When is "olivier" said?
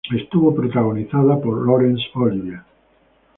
2.15-2.61